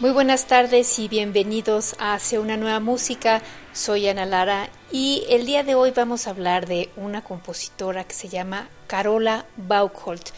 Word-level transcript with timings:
Muy 0.00 0.10
buenas 0.10 0.46
tardes 0.46 0.98
y 0.98 1.06
bienvenidos 1.06 1.94
a 2.00 2.14
Hacia 2.14 2.40
una 2.40 2.56
nueva 2.56 2.80
música. 2.80 3.42
Soy 3.72 4.08
Ana 4.08 4.26
Lara 4.26 4.68
y 4.90 5.22
el 5.28 5.46
día 5.46 5.62
de 5.62 5.76
hoy 5.76 5.92
vamos 5.92 6.26
a 6.26 6.30
hablar 6.30 6.66
de 6.66 6.90
una 6.96 7.22
compositora 7.22 8.02
que 8.02 8.12
se 8.12 8.28
llama 8.28 8.68
Carola 8.88 9.46
Baukholt. 9.56 10.30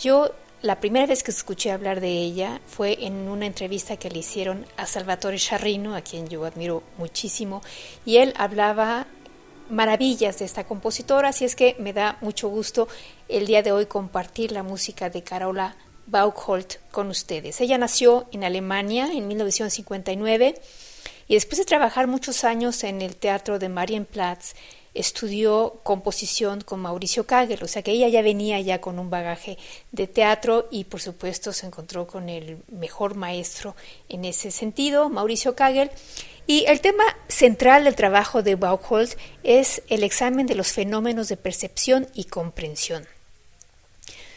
Yo 0.00 0.32
la 0.62 0.80
primera 0.80 1.06
vez 1.06 1.22
que 1.22 1.30
escuché 1.30 1.70
hablar 1.70 2.00
de 2.00 2.08
ella 2.08 2.60
fue 2.66 3.04
en 3.06 3.28
una 3.28 3.46
entrevista 3.46 3.96
que 3.96 4.10
le 4.10 4.18
hicieron 4.18 4.66
a 4.76 4.84
Salvatore 4.84 5.38
Charrino, 5.38 5.94
a 5.94 6.00
quien 6.00 6.26
yo 6.26 6.44
admiro 6.44 6.82
muchísimo, 6.98 7.62
y 8.04 8.16
él 8.16 8.34
hablaba 8.36 9.06
maravillas 9.70 10.40
de 10.40 10.44
esta 10.44 10.64
compositora, 10.64 11.28
así 11.28 11.44
es 11.44 11.54
que 11.54 11.76
me 11.78 11.92
da 11.92 12.18
mucho 12.20 12.48
gusto 12.48 12.88
el 13.28 13.46
día 13.46 13.62
de 13.62 13.70
hoy 13.70 13.86
compartir 13.86 14.50
la 14.50 14.64
música 14.64 15.08
de 15.08 15.22
Carola 15.22 15.76
Baukholt 16.06 16.76
con 16.90 17.08
ustedes. 17.08 17.60
Ella 17.60 17.78
nació 17.78 18.26
en 18.32 18.44
Alemania 18.44 19.08
en 19.12 19.28
1959 19.28 20.54
y 21.28 21.34
después 21.34 21.58
de 21.58 21.64
trabajar 21.64 22.06
muchos 22.06 22.44
años 22.44 22.84
en 22.84 23.02
el 23.02 23.16
teatro 23.16 23.58
de 23.58 23.68
Marienplatz, 23.68 24.54
estudió 24.94 25.80
composición 25.82 26.60
con 26.60 26.80
Mauricio 26.80 27.26
Kagel, 27.26 27.62
o 27.62 27.68
sea 27.68 27.82
que 27.82 27.90
ella 27.90 28.08
ya 28.08 28.22
venía 28.22 28.60
ya 28.60 28.80
con 28.80 28.98
un 28.98 29.10
bagaje 29.10 29.58
de 29.90 30.06
teatro 30.06 30.68
y 30.70 30.84
por 30.84 31.00
supuesto 31.00 31.52
se 31.52 31.66
encontró 31.66 32.06
con 32.06 32.28
el 32.28 32.58
mejor 32.68 33.16
maestro 33.16 33.74
en 34.08 34.24
ese 34.24 34.50
sentido, 34.50 35.08
Mauricio 35.10 35.56
Kagel. 35.56 35.90
Y 36.46 36.66
el 36.66 36.80
tema 36.80 37.04
central 37.26 37.84
del 37.84 37.96
trabajo 37.96 38.42
de 38.42 38.54
Baukholt 38.54 39.14
es 39.42 39.82
el 39.88 40.04
examen 40.04 40.46
de 40.46 40.54
los 40.54 40.72
fenómenos 40.72 41.28
de 41.28 41.38
percepción 41.38 42.06
y 42.14 42.24
comprensión. 42.24 43.06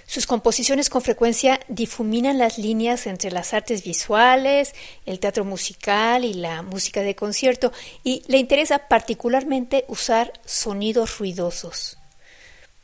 Sus 0.10 0.26
composiciones 0.26 0.90
con 0.90 1.02
frecuencia 1.02 1.60
difuminan 1.68 2.38
las 2.38 2.58
líneas 2.58 3.08
entre 3.08 3.30
las 3.30 3.54
artes 3.54 3.84
visuales, 3.84 4.74
el 5.06 5.20
teatro 5.20 5.44
musical 5.44 6.24
y 6.24 6.34
la 6.34 6.62
música 6.62 7.02
de 7.02 7.14
concierto, 7.14 7.74
y 8.06 8.24
le 8.28 8.38
interesa 8.38 8.88
particularmente 8.88 9.84
usar 9.90 10.32
sonidos 10.46 11.18
ruidosos. 11.20 11.97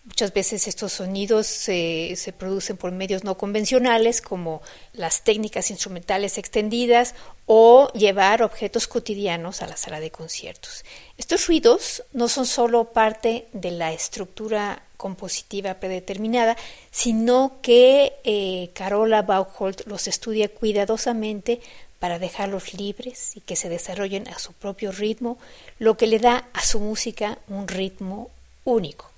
Muchas 0.05 0.33
veces 0.33 0.67
estos 0.67 0.91
sonidos 0.91 1.47
se, 1.47 2.17
producen 2.37 2.75
por 2.75 2.91
medios 2.91 3.23
no 3.23 3.37
convencionales 3.37 4.21
como 4.21 4.61
las 4.91 5.23
técnicas 5.23 5.71
instrumentales 5.71 6.37
extendidas 6.37 7.15
o 7.45 7.89
llevar 7.93 8.43
objetos 8.43 8.89
cotidianos 8.89 9.61
a 9.61 9.67
la 9.67 9.77
sala 9.77 10.01
de 10.01 10.11
conciertos. 10.11 10.83
Estos 11.17 11.47
ruidos 11.47 12.03
no 12.11 12.27
son 12.27 12.45
solo 12.45 12.83
parte 12.91 13.47
de 13.53 13.71
la 13.71 13.93
estructura 13.93 14.83
compositiva 14.97 15.75
predeterminada, 15.75 16.57
sino 16.91 17.59
que 17.61 18.11
eh, 18.25 18.71
Carola 18.73 19.21
Baukholt 19.21 19.87
los 19.87 20.09
estudia 20.09 20.49
cuidadosamente 20.49 21.61
para 21.99 22.19
dejarlos 22.19 22.73
libres 22.73 23.37
y 23.37 23.39
que 23.39 23.55
se 23.55 23.69
desarrollen 23.69 24.27
a 24.27 24.37
su 24.37 24.51
propio 24.51 24.91
ritmo, 24.91 25.37
lo 25.79 25.95
que 25.95 26.07
le 26.07 26.19
da 26.19 26.49
a 26.51 26.61
su 26.61 26.81
música 26.81 27.37
un 27.47 27.69
ritmo 27.69 28.29
único. 28.65 29.12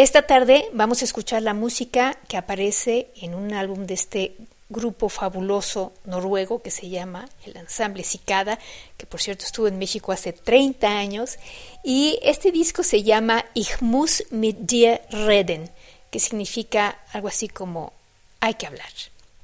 Esta 0.00 0.22
tarde 0.22 0.64
vamos 0.72 1.02
a 1.02 1.04
escuchar 1.04 1.42
la 1.42 1.52
música 1.52 2.16
que 2.26 2.38
aparece 2.38 3.08
en 3.16 3.34
un 3.34 3.52
álbum 3.52 3.84
de 3.84 3.92
este 3.92 4.34
grupo 4.70 5.10
fabuloso 5.10 5.92
noruego 6.06 6.62
que 6.62 6.70
se 6.70 6.88
llama 6.88 7.28
el 7.44 7.54
Ensamble 7.58 8.02
Cicada, 8.02 8.58
que 8.96 9.04
por 9.04 9.20
cierto 9.20 9.44
estuvo 9.44 9.68
en 9.68 9.78
México 9.78 10.10
hace 10.10 10.32
30 10.32 10.88
años, 10.88 11.38
y 11.84 12.18
este 12.22 12.50
disco 12.50 12.82
se 12.82 13.02
llama 13.02 13.44
Ich 13.52 13.82
muss 13.82 14.24
mit 14.30 14.56
dir 14.60 15.02
reden, 15.10 15.68
que 16.10 16.18
significa 16.18 16.96
algo 17.12 17.28
así 17.28 17.48
como 17.48 17.92
hay 18.40 18.54
que 18.54 18.68
hablar. 18.68 18.88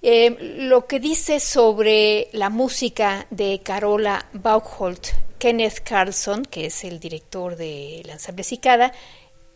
Eh, 0.00 0.56
lo 0.56 0.86
que 0.86 1.00
dice 1.00 1.38
sobre 1.38 2.30
la 2.32 2.48
música 2.48 3.26
de 3.28 3.60
Carola 3.62 4.24
Baukholt, 4.32 5.08
Kenneth 5.38 5.80
Carlson, 5.80 6.46
que 6.46 6.64
es 6.64 6.82
el 6.82 6.98
director 6.98 7.56
del 7.56 8.08
Ensamble 8.08 8.42
Cicada, 8.42 8.94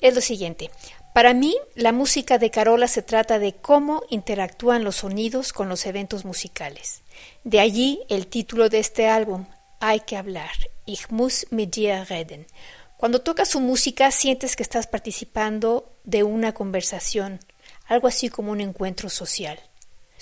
es 0.00 0.14
lo 0.14 0.20
siguiente. 0.20 0.70
Para 1.14 1.34
mí, 1.34 1.56
la 1.74 1.92
música 1.92 2.38
de 2.38 2.50
Carola 2.50 2.86
se 2.86 3.02
trata 3.02 3.38
de 3.38 3.54
cómo 3.54 4.02
interactúan 4.10 4.84
los 4.84 4.96
sonidos 4.96 5.52
con 5.52 5.68
los 5.68 5.84
eventos 5.86 6.24
musicales. 6.24 7.02
De 7.44 7.60
allí 7.60 8.00
el 8.08 8.28
título 8.28 8.68
de 8.68 8.78
este 8.78 9.08
álbum, 9.08 9.46
Hay 9.80 10.00
que 10.00 10.16
hablar, 10.16 10.50
Ich 10.86 11.10
muss 11.10 11.46
mit 11.50 11.74
dir 11.74 12.06
reden. 12.08 12.46
Cuando 12.96 13.22
tocas 13.22 13.48
su 13.48 13.60
música 13.60 14.10
sientes 14.10 14.56
que 14.56 14.62
estás 14.62 14.86
participando 14.86 15.96
de 16.04 16.22
una 16.22 16.52
conversación, 16.52 17.40
algo 17.86 18.06
así 18.06 18.28
como 18.28 18.52
un 18.52 18.60
encuentro 18.60 19.08
social. 19.08 19.58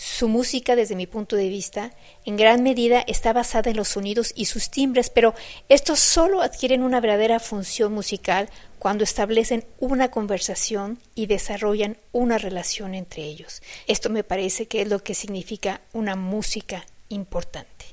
Su 0.00 0.28
música, 0.28 0.76
desde 0.76 0.94
mi 0.94 1.09
punto 1.09 1.34
de 1.34 1.48
vista, 1.48 1.91
en 2.25 2.36
gran 2.36 2.62
medida 2.62 3.00
está 3.09 3.32
basada 3.32 3.69
en 3.69 3.76
los 3.76 3.88
sonidos 3.88 4.32
y 4.36 4.44
sus 4.44 4.70
timbres, 4.70 5.10
pero 5.10 5.34
estos 5.69 5.98
solo 5.98 6.41
adquieren 6.41 6.84
una 6.84 7.00
verdadera 7.00 7.41
función 7.41 7.92
musical 7.92 8.48
cuando 8.78 9.03
establecen 9.03 9.64
una 9.81 10.12
conversación 10.12 11.00
y 11.16 11.26
desarrollan 11.26 11.97
una 12.12 12.38
relación 12.38 12.94
entre 12.94 13.25
ellos. 13.25 13.60
Esto 13.88 14.08
me 14.08 14.22
parece 14.22 14.66
que 14.66 14.82
es 14.82 14.88
lo 14.88 15.03
que 15.03 15.16
significa 15.16 15.81
una 15.92 16.14
música 16.14 16.87
importante. 17.08 17.87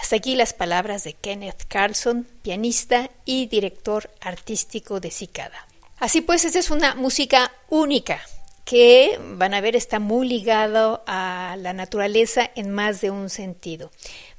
Hasta 0.00 0.16
aquí 0.16 0.34
las 0.34 0.54
palabras 0.54 1.04
de 1.04 1.12
Kenneth 1.12 1.64
Carlson, 1.68 2.26
pianista 2.40 3.10
y 3.26 3.48
director 3.48 4.10
artístico 4.22 4.98
de 4.98 5.10
Cicada. 5.10 5.68
Así 5.98 6.22
pues, 6.22 6.46
esta 6.46 6.58
es 6.58 6.70
una 6.70 6.94
música 6.94 7.52
única 7.68 8.18
que 8.68 9.18
van 9.18 9.54
a 9.54 9.62
ver 9.62 9.76
está 9.76 9.98
muy 9.98 10.28
ligado 10.28 11.02
a 11.06 11.56
la 11.58 11.72
naturaleza 11.72 12.50
en 12.54 12.70
más 12.70 13.00
de 13.00 13.10
un 13.10 13.30
sentido. 13.30 13.90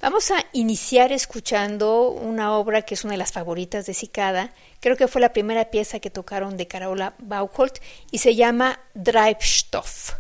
Vamos 0.01 0.29
a 0.29 0.45
iniciar 0.53 1.12
escuchando 1.12 2.12
una 2.12 2.56
obra 2.56 2.84
que 2.84 2.94
es 2.94 3.03
una 3.03 3.13
de 3.13 3.17
las 3.17 3.31
favoritas 3.31 3.88
de 3.88 3.95
Cicada, 3.95 4.53
creo 4.81 4.97
que 4.97 5.07
fue 5.07 5.19
la 5.19 5.34
primera 5.34 5.72
pieza 5.72 6.00
que 6.00 6.12
tocaron 6.12 6.57
de 6.57 6.67
Carola 6.67 7.16
Baukholt 7.17 7.79
y 8.12 8.19
se 8.19 8.35
llama 8.35 8.79
Treibstoff. 9.03 10.13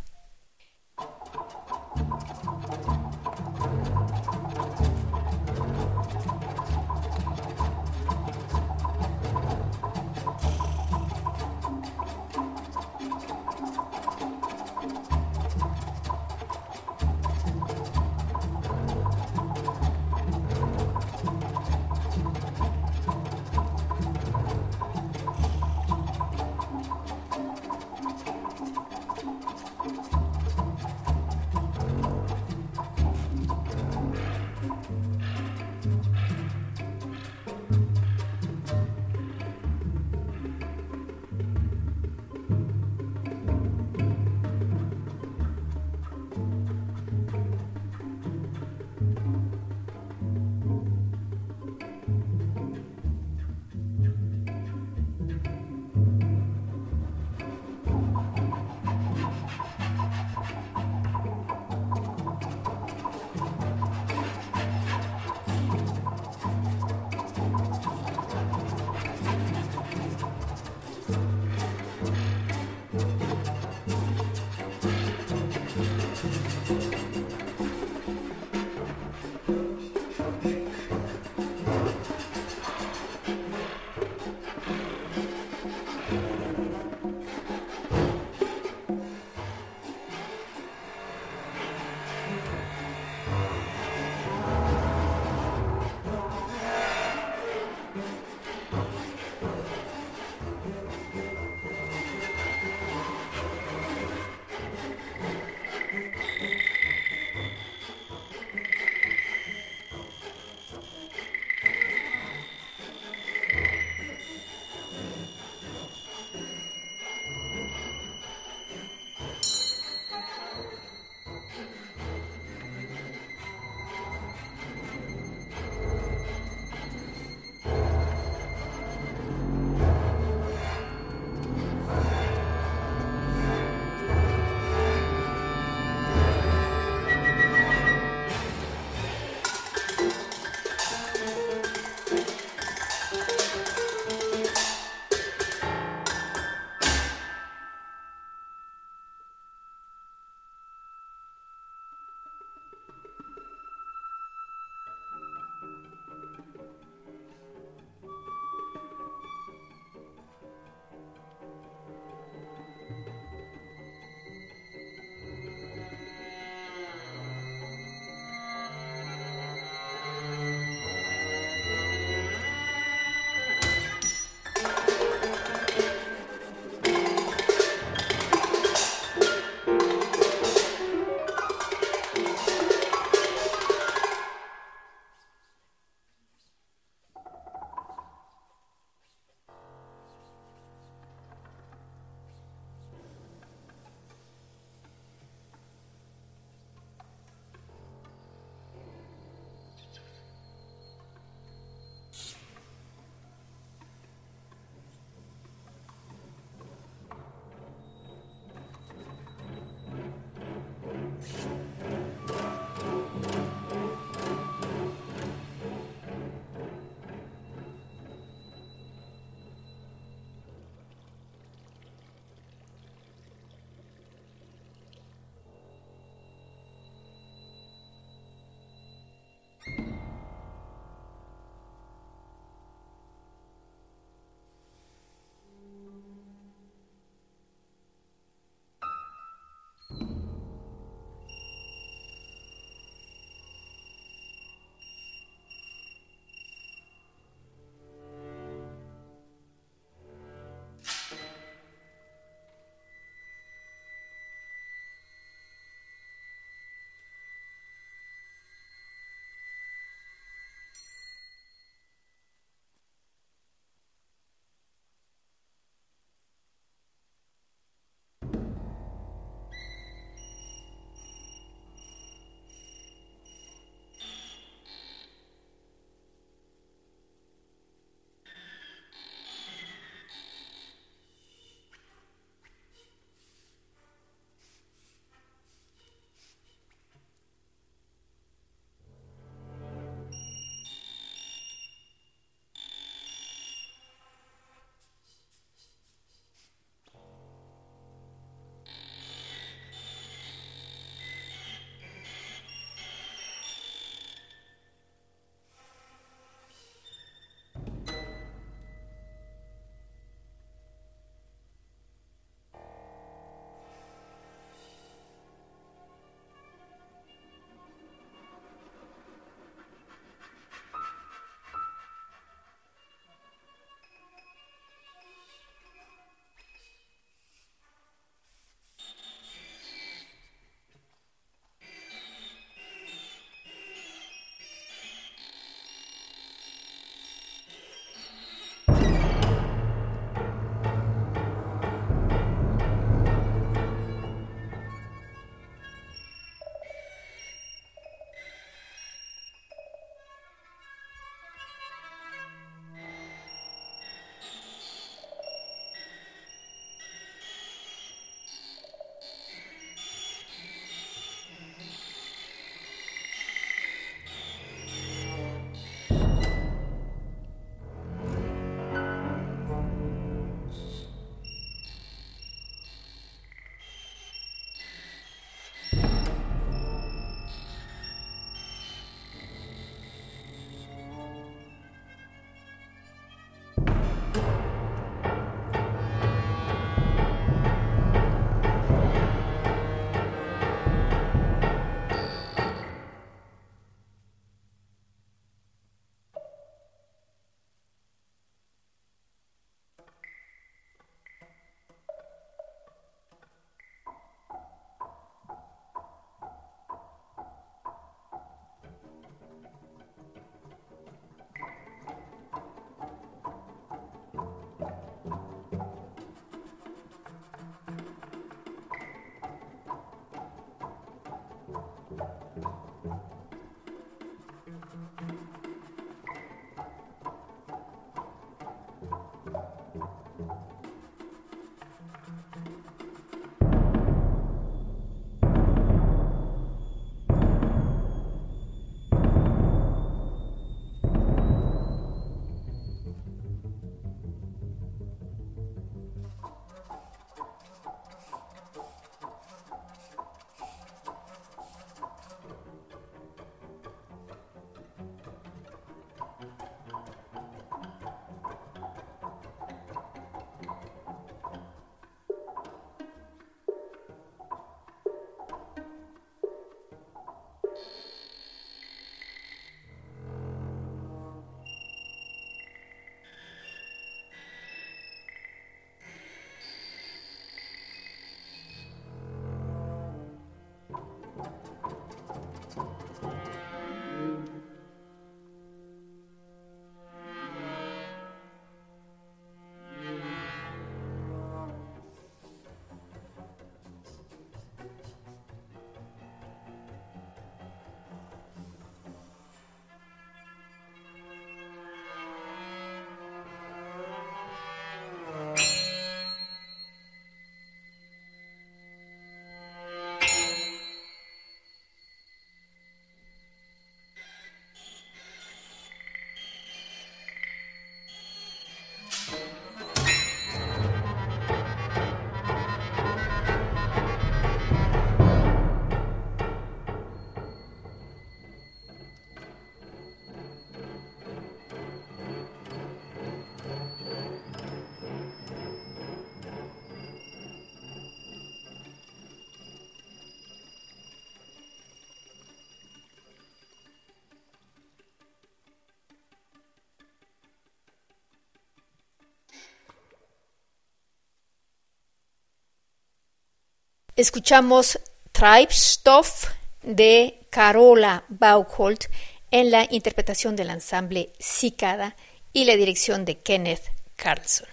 Escuchamos 553.99 554.79
Treibstoff 555.11 556.29
de 556.63 557.27
Carola 557.29 558.05
Baukholt 558.07 558.85
en 559.29 559.51
la 559.51 559.67
interpretación 559.69 560.37
del 560.37 560.51
ensamble 560.51 561.11
Cicada 561.19 561.97
y 562.31 562.45
la 562.45 562.55
dirección 562.55 563.03
de 563.03 563.17
Kenneth 563.17 563.63
Carlson. 563.97 564.47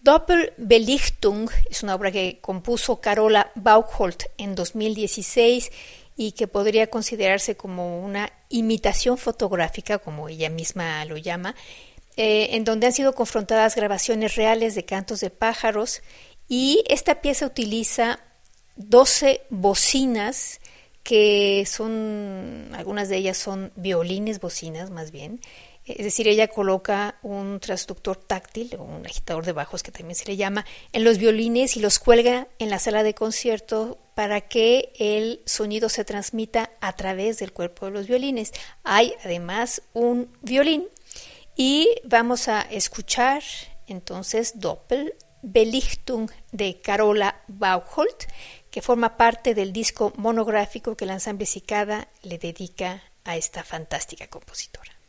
Doppelbelichtung 0.00 1.50
es 1.70 1.84
una 1.84 1.94
obra 1.94 2.10
que 2.10 2.40
compuso 2.40 3.00
Carola 3.00 3.52
Baukholt 3.54 4.24
en 4.38 4.56
2016 4.56 5.70
y 6.16 6.32
que 6.32 6.48
podría 6.48 6.88
considerarse 6.88 7.56
como 7.56 8.00
una 8.00 8.32
imitación 8.48 9.18
fotográfica, 9.18 9.98
como 9.98 10.28
ella 10.28 10.50
misma 10.50 11.04
lo 11.04 11.16
llama, 11.16 11.54
eh, 12.16 12.48
en 12.56 12.64
donde 12.64 12.88
han 12.88 12.92
sido 12.92 13.14
confrontadas 13.14 13.76
grabaciones 13.76 14.34
reales 14.34 14.74
de 14.74 14.84
cantos 14.84 15.20
de 15.20 15.30
pájaros 15.30 16.02
y 16.48 16.82
esta 16.88 17.20
pieza 17.20 17.46
utiliza 17.46 18.18
12 18.88 19.42
bocinas 19.50 20.60
que 21.02 21.64
son, 21.66 22.70
algunas 22.74 23.08
de 23.08 23.16
ellas 23.16 23.38
son 23.38 23.72
violines, 23.74 24.40
bocinas 24.40 24.90
más 24.90 25.10
bien, 25.10 25.40
es 25.86 26.04
decir, 26.04 26.28
ella 26.28 26.48
coloca 26.48 27.18
un 27.22 27.58
transductor 27.58 28.16
táctil 28.16 28.76
un 28.78 29.04
agitador 29.06 29.44
de 29.44 29.52
bajos 29.52 29.82
que 29.82 29.90
también 29.90 30.14
se 30.14 30.26
le 30.26 30.36
llama 30.36 30.64
en 30.92 31.04
los 31.04 31.18
violines 31.18 31.76
y 31.76 31.80
los 31.80 31.98
cuelga 31.98 32.48
en 32.58 32.70
la 32.70 32.78
sala 32.78 33.02
de 33.02 33.14
concierto 33.14 33.98
para 34.14 34.42
que 34.42 34.92
el 34.98 35.40
sonido 35.46 35.88
se 35.88 36.04
transmita 36.04 36.70
a 36.80 36.94
través 36.94 37.38
del 37.38 37.52
cuerpo 37.52 37.86
de 37.86 37.92
los 37.92 38.06
violines. 38.06 38.52
Hay 38.84 39.14
además 39.24 39.82
un 39.94 40.30
violín 40.42 40.86
y 41.56 41.88
vamos 42.04 42.48
a 42.48 42.60
escuchar 42.62 43.42
entonces 43.86 44.60
Doppel 44.60 45.14
Belichtung 45.42 46.30
de 46.52 46.80
Carola 46.80 47.42
Baucholt 47.48 48.24
que 48.70 48.82
forma 48.82 49.16
parte 49.16 49.54
del 49.54 49.72
disco 49.72 50.12
monográfico 50.16 50.96
que 50.96 51.04
el 51.04 51.10
ensamble 51.10 51.46
Cicada 51.46 52.08
le 52.22 52.38
dedica 52.38 53.02
a 53.24 53.36
esta 53.36 53.64
fantástica 53.64 54.28
compositora. 54.28 54.99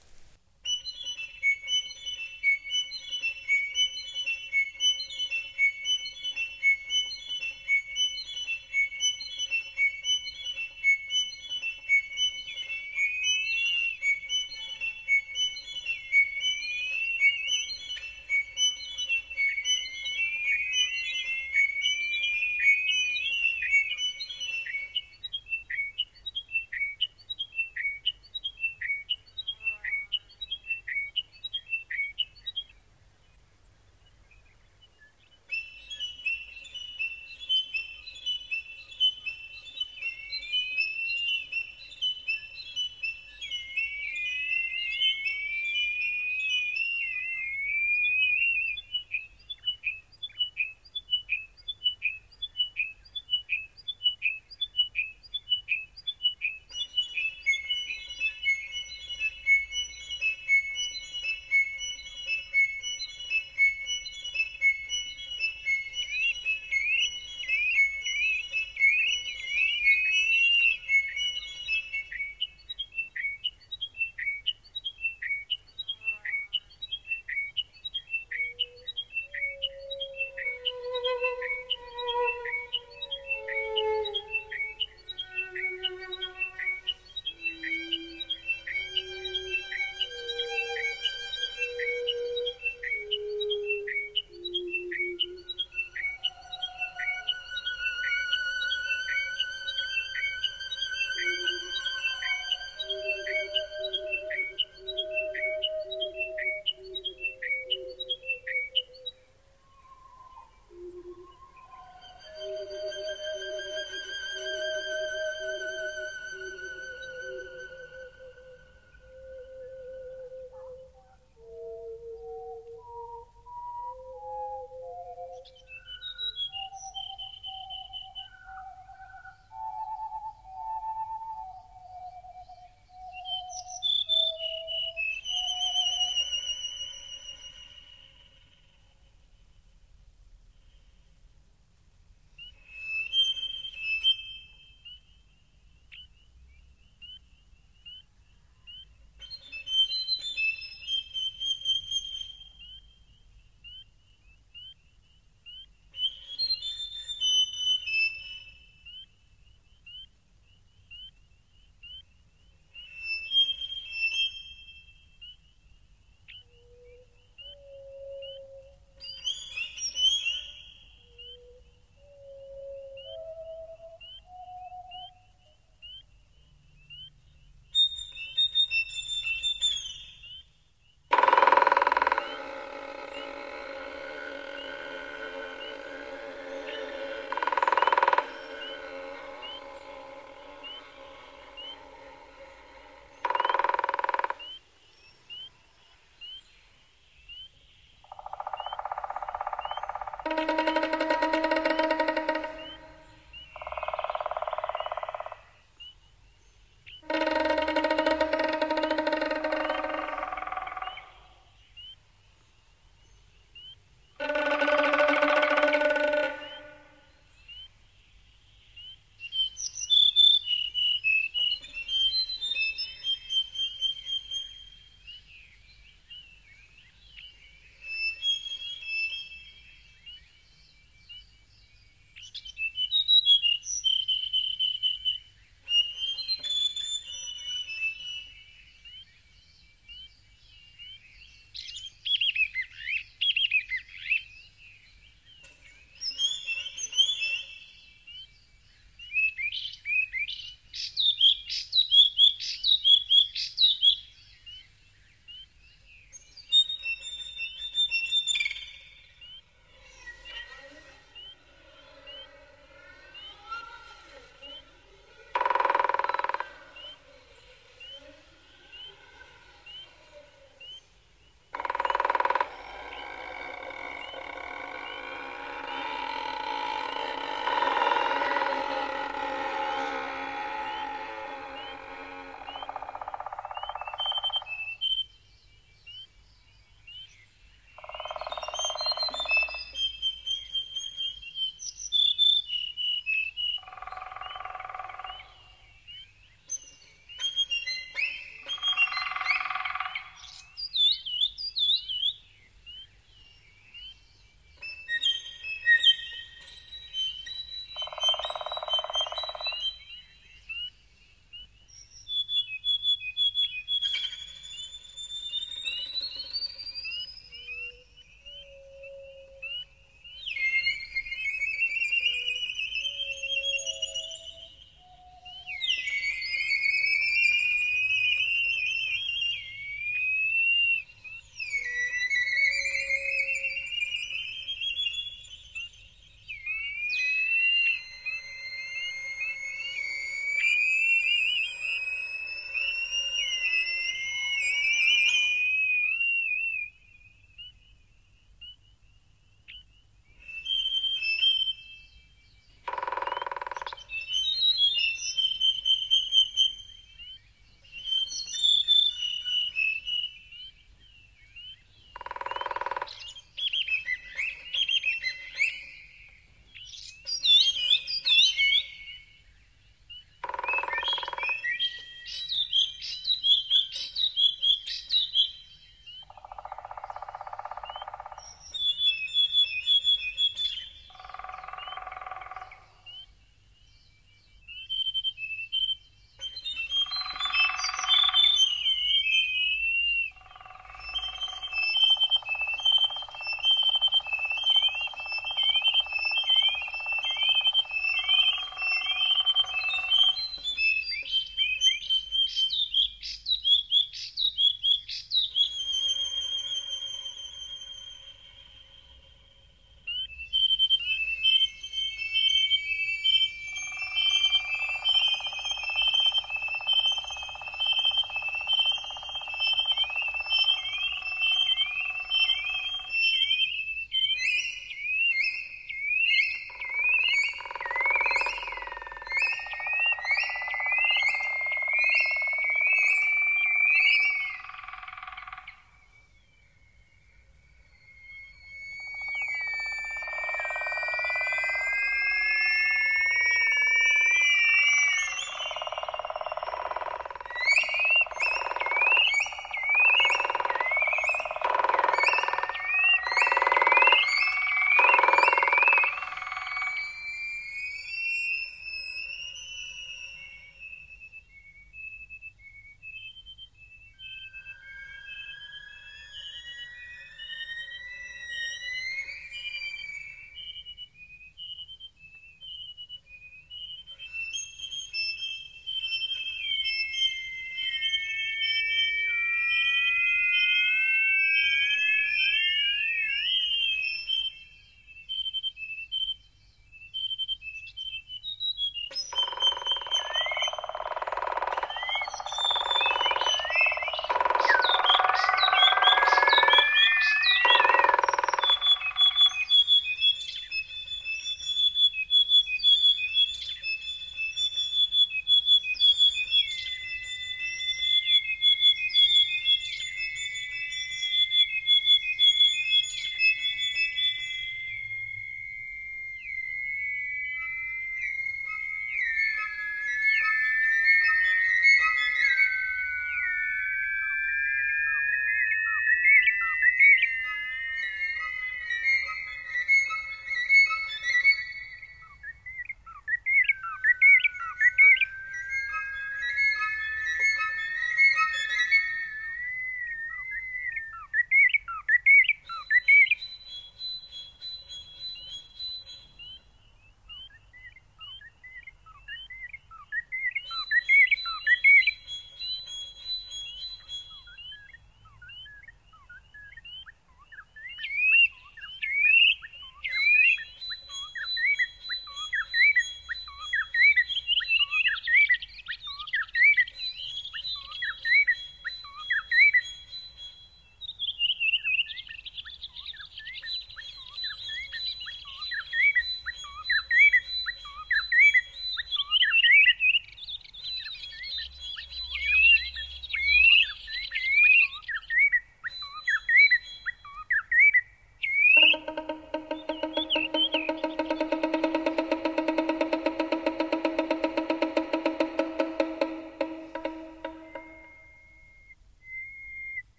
thank 200.48 200.92
you 200.94 201.01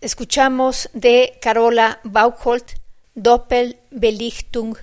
Escuchamos 0.00 0.88
de 0.94 1.38
Carola 1.42 2.00
Bauchholt 2.04 2.72
Doppelbelichtung 3.14 4.78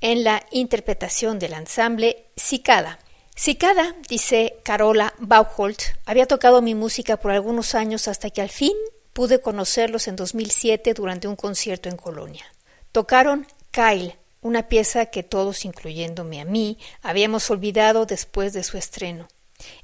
en 0.00 0.24
la 0.24 0.42
interpretación 0.52 1.38
del 1.38 1.52
ensamble 1.52 2.30
Cicada. 2.34 2.98
Cicada, 3.36 3.94
dice 4.08 4.56
Carola 4.62 5.12
Bauchholt, 5.18 5.82
había 6.06 6.24
tocado 6.24 6.62
mi 6.62 6.74
música 6.74 7.18
por 7.18 7.32
algunos 7.32 7.74
años 7.74 8.08
hasta 8.08 8.30
que 8.30 8.40
al 8.40 8.48
fin 8.48 8.72
pude 9.12 9.42
conocerlos 9.42 10.08
en 10.08 10.16
2007 10.16 10.94
durante 10.94 11.28
un 11.28 11.36
concierto 11.36 11.90
en 11.90 11.98
Colonia. 11.98 12.46
Tocaron 12.90 13.46
Kyle, 13.70 14.16
una 14.40 14.68
pieza 14.68 15.06
que 15.06 15.22
todos, 15.22 15.66
incluyéndome 15.66 16.40
a 16.40 16.46
mí, 16.46 16.78
habíamos 17.02 17.50
olvidado 17.50 18.06
después 18.06 18.54
de 18.54 18.64
su 18.64 18.78
estreno. 18.78 19.28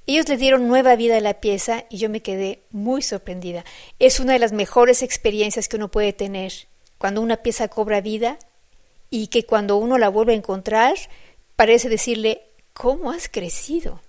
Ellos 0.07 0.29
le 0.29 0.37
dieron 0.37 0.69
nueva 0.69 0.97
vida 0.97 1.17
a 1.17 1.21
la 1.21 1.41
pieza 1.41 1.85
y 1.91 1.99
yo 1.99 2.09
me 2.11 2.23
quedé 2.23 2.63
muy 2.71 3.03
sorprendida. 3.03 3.65
Es 3.99 4.21
una 4.21 4.33
de 4.33 4.39
las 4.39 4.53
mejores 4.53 5.03
experiencias 5.03 5.69
que 5.69 5.77
uno 5.77 5.91
puede 5.91 6.13
tener 6.13 6.53
cuando 6.99 7.21
una 7.21 7.39
pieza 7.39 7.69
cobra 7.69 8.01
vida 8.01 8.39
y 9.11 9.29
que 9.29 9.45
cuando 9.45 9.77
uno 9.77 9.99
la 9.99 10.09
vuelve 10.09 10.33
a 10.33 10.37
encontrar 10.37 10.95
parece 11.57 11.89
decirle 11.89 12.43
¿Cómo 12.73 13.11
has 13.11 13.29
crecido? 13.29 14.01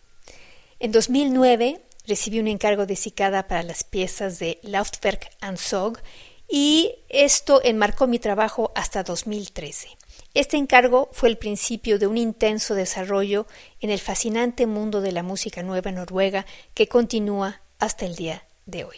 En 0.79 0.91
2009 0.91 1.81
recibí 2.07 2.39
un 2.39 2.47
encargo 2.47 2.85
de 2.85 2.95
Cicada 2.95 3.47
para 3.47 3.63
las 3.63 3.83
piezas 3.83 4.39
de 4.39 4.59
Laufwerk 4.63 5.29
and 5.41 5.57
Sog 5.57 5.99
y 6.47 6.95
esto 7.09 7.61
enmarcó 7.63 8.07
mi 8.07 8.19
trabajo 8.19 8.71
hasta 8.75 9.03
2013. 9.03 9.89
Este 10.33 10.55
encargo 10.55 11.09
fue 11.11 11.27
el 11.27 11.37
principio 11.37 11.99
de 11.99 12.07
un 12.07 12.17
intenso 12.17 12.73
desarrollo 12.73 13.47
en 13.81 13.89
el 13.89 13.99
fascinante 13.99 14.65
mundo 14.65 15.01
de 15.01 15.11
la 15.11 15.23
música 15.23 15.61
nueva 15.61 15.91
noruega 15.91 16.45
que 16.73 16.87
continúa 16.87 17.61
hasta 17.79 18.05
el 18.05 18.15
día 18.15 18.45
de 18.65 18.85
hoy. 18.85 18.97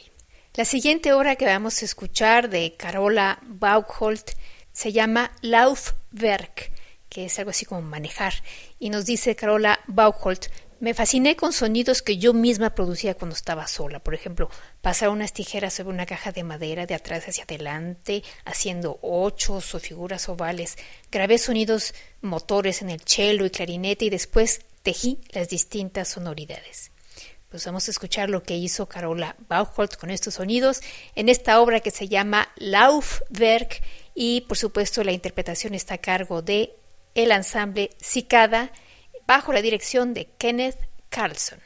La 0.53 0.65
siguiente 0.65 1.11
obra 1.11 1.35
que 1.35 1.47
vamos 1.47 1.81
a 1.81 1.85
escuchar 1.85 2.51
de 2.51 2.75
Carola 2.75 3.39
Baukholt 3.47 4.33
se 4.73 4.91
llama 4.91 5.31
Laufwerk, 5.41 6.71
que 7.09 7.25
es 7.25 7.39
algo 7.39 7.49
así 7.49 7.65
como 7.65 7.81
manejar, 7.81 8.33
y 8.77 8.91
nos 8.91 9.07
dice 9.07 9.35
Carola 9.35 9.79
Baukholt 9.87 10.45
me 10.83 10.93
fasciné 10.93 11.37
con 11.37 11.53
sonidos 11.53 12.01
que 12.01 12.17
yo 12.17 12.33
misma 12.33 12.75
producía 12.75 13.13
cuando 13.13 13.37
estaba 13.37 13.67
sola. 13.67 14.03
Por 14.03 14.15
ejemplo, 14.15 14.49
pasar 14.81 15.07
unas 15.07 15.31
tijeras 15.31 15.75
sobre 15.75 15.93
una 15.93 16.05
caja 16.05 16.33
de 16.33 16.43
madera 16.43 16.85
de 16.85 16.93
atrás 16.93 17.25
hacia 17.25 17.45
adelante, 17.45 18.21
haciendo 18.43 18.99
ochos 19.01 19.73
o 19.75 19.79
figuras 19.79 20.27
ovales. 20.27 20.77
Grabé 21.09 21.37
sonidos 21.37 21.93
motores 22.19 22.81
en 22.81 22.89
el 22.89 22.99
cello 22.99 23.45
y 23.45 23.49
clarinete 23.49 24.03
y 24.03 24.09
después 24.09 24.59
tejí 24.81 25.21
las 25.29 25.47
distintas 25.47 26.09
sonoridades. 26.09 26.91
Pues 27.47 27.65
vamos 27.65 27.87
a 27.87 27.91
escuchar 27.91 28.29
lo 28.29 28.43
que 28.43 28.57
hizo 28.57 28.89
Carola 28.89 29.37
Bauchholz 29.47 29.95
con 29.95 30.09
estos 30.09 30.33
sonidos 30.33 30.81
en 31.15 31.29
esta 31.29 31.61
obra 31.61 31.79
que 31.79 31.91
se 31.91 32.09
llama 32.09 32.49
Laufwerk 32.57 33.81
y 34.15 34.41
por 34.41 34.57
supuesto 34.57 35.01
la 35.05 35.13
interpretación 35.13 35.75
está 35.75 35.93
a 35.93 35.99
cargo 35.99 36.41
de 36.41 36.75
el 37.15 37.31
ensamble 37.31 37.91
Cicada 38.01 38.73
bajo 39.27 39.53
la 39.53 39.61
dirección 39.61 40.13
de 40.13 40.29
Kenneth 40.37 40.89
Carlson. 41.09 41.59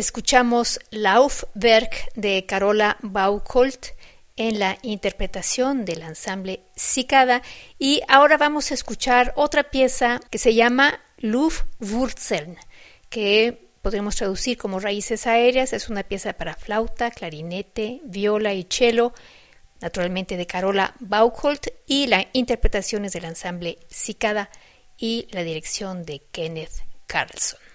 Escuchamos 0.00 0.80
Laufwerk 0.92 2.14
de 2.14 2.46
Carola 2.46 2.96
Baucolt 3.02 3.88
en 4.34 4.58
la 4.58 4.78
interpretación 4.80 5.84
del 5.84 6.00
ensamble 6.00 6.62
Cicada 6.74 7.42
y 7.78 8.00
ahora 8.08 8.38
vamos 8.38 8.70
a 8.70 8.74
escuchar 8.74 9.34
otra 9.36 9.64
pieza 9.64 10.18
que 10.30 10.38
se 10.38 10.54
llama 10.54 11.00
Luftwurzeln, 11.18 12.56
que 13.10 13.68
podemos 13.82 14.16
traducir 14.16 14.56
como 14.56 14.80
raíces 14.80 15.26
aéreas. 15.26 15.74
Es 15.74 15.90
una 15.90 16.02
pieza 16.02 16.32
para 16.32 16.54
flauta, 16.54 17.10
clarinete, 17.10 18.00
viola 18.04 18.54
y 18.54 18.66
cello, 18.70 19.12
naturalmente 19.82 20.38
de 20.38 20.46
Carola 20.46 20.94
Baucolt 20.98 21.66
y 21.86 22.06
la 22.06 22.26
interpretación 22.32 23.04
es 23.04 23.12
del 23.12 23.26
ensamble 23.26 23.78
Cicada 23.90 24.48
y 24.96 25.28
la 25.30 25.42
dirección 25.42 26.06
de 26.06 26.22
Kenneth 26.32 26.86
Carlson. 27.04 27.69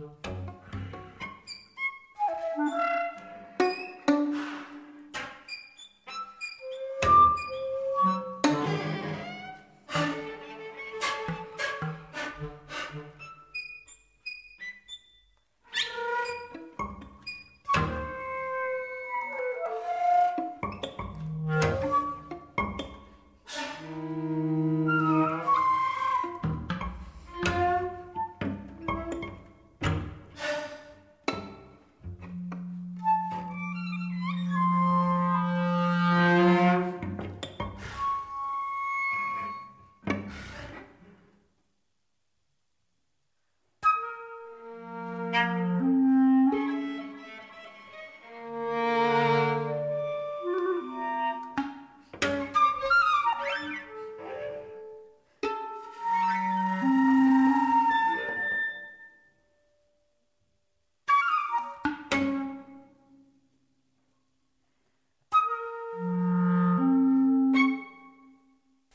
No. 0.00 0.39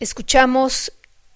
Escuchamos 0.06 0.92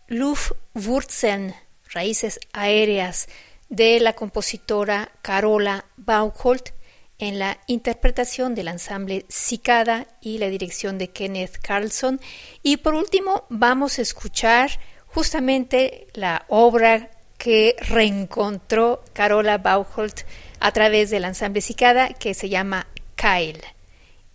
Luftwurzeln, 0.10 1.56
raíces 1.92 2.40
aéreas, 2.54 3.28
de 3.68 4.00
la 4.00 4.14
compositora 4.14 5.12
Carola 5.24 5.86
Baucholt 5.98 6.70
en 7.18 7.40
la 7.40 7.58
interpretación 7.66 8.54
del 8.54 8.68
ensamble 8.68 9.26
Cicada 9.28 10.06
y 10.22 10.38
la 10.38 10.50
dirección 10.50 11.00
de 11.00 11.10
Kenneth 11.10 11.58
Carlson. 11.58 12.22
Y 12.62 12.78
por 12.78 12.94
último, 12.94 13.46
vamos 13.50 13.98
a 13.98 14.04
escuchar 14.04 14.70
justamente 15.08 16.06
la 16.14 16.46
obra 16.48 17.10
que 17.40 17.76
reencontró 17.80 19.04
Carola 19.14 19.58
Baucholt 19.58 20.28
a 20.60 20.72
través 20.74 21.10
del 21.10 21.24
ensamble 21.24 21.62
Cicada 21.62 22.10
que 22.10 22.36
se 22.36 22.50
llama 22.50 22.86
Kyle. 23.16 23.64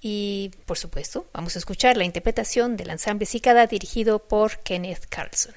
Y 0.06 0.50
por 0.66 0.76
supuesto, 0.76 1.26
vamos 1.32 1.56
a 1.56 1.58
escuchar 1.58 1.96
la 1.96 2.04
interpretación 2.04 2.76
del 2.76 2.90
ensamble 2.90 3.24
Cicada 3.24 3.66
dirigido 3.66 4.18
por 4.18 4.58
Kenneth 4.58 5.06
Carlson. 5.08 5.54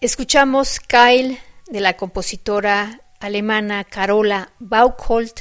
Escuchamos 0.00 0.78
Kyle 0.78 1.40
de 1.66 1.80
la 1.80 1.96
compositora 1.96 3.00
alemana 3.18 3.82
Carola 3.82 4.52
Baukholt 4.60 5.40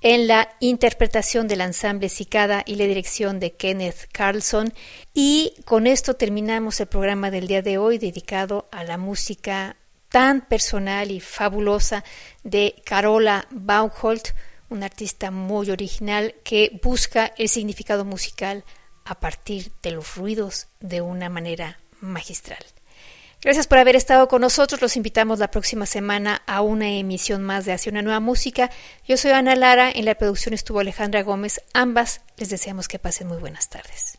en 0.00 0.28
la 0.28 0.48
interpretación 0.60 1.48
del 1.48 1.60
ensamble 1.60 2.08
Cicada 2.08 2.62
y 2.64 2.76
la 2.76 2.84
dirección 2.84 3.40
de 3.40 3.54
Kenneth 3.54 4.06
Carlson. 4.12 4.72
Y 5.12 5.54
con 5.64 5.88
esto 5.88 6.14
terminamos 6.14 6.78
el 6.78 6.86
programa 6.86 7.32
del 7.32 7.48
día 7.48 7.62
de 7.62 7.78
hoy 7.78 7.98
dedicado 7.98 8.68
a 8.70 8.84
la 8.84 8.96
música 8.96 9.74
tan 10.08 10.42
personal 10.42 11.10
y 11.10 11.18
fabulosa 11.18 12.04
de 12.44 12.80
Carola 12.84 13.48
Baukholt, 13.50 14.28
una 14.68 14.86
artista 14.86 15.32
muy 15.32 15.72
original 15.72 16.36
que 16.44 16.78
busca 16.80 17.32
el 17.36 17.48
significado 17.48 18.04
musical 18.04 18.62
a 19.04 19.18
partir 19.18 19.72
de 19.82 19.90
los 19.90 20.14
ruidos 20.14 20.68
de 20.78 21.00
una 21.00 21.28
manera 21.28 21.80
magistral. 22.00 22.64
Gracias 23.46 23.68
por 23.68 23.78
haber 23.78 23.94
estado 23.94 24.26
con 24.26 24.40
nosotros. 24.40 24.82
Los 24.82 24.96
invitamos 24.96 25.38
la 25.38 25.52
próxima 25.52 25.86
semana 25.86 26.42
a 26.48 26.62
una 26.62 26.88
emisión 26.88 27.44
más 27.44 27.64
de 27.64 27.72
Hacia 27.72 27.92
una 27.92 28.02
nueva 28.02 28.18
música. 28.18 28.72
Yo 29.06 29.16
soy 29.16 29.30
Ana 29.30 29.54
Lara, 29.54 29.88
en 29.88 30.04
la 30.04 30.16
producción 30.16 30.52
estuvo 30.52 30.80
Alejandra 30.80 31.22
Gómez. 31.22 31.60
Ambas 31.72 32.22
les 32.38 32.48
deseamos 32.48 32.88
que 32.88 32.98
pasen 32.98 33.28
muy 33.28 33.36
buenas 33.36 33.68
tardes. 33.68 34.18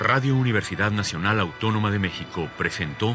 Radio 0.00 0.34
Universidad 0.34 0.92
Nacional 0.92 1.40
Autónoma 1.40 1.90
de 1.90 1.98
México 1.98 2.48
presentó 2.56 3.14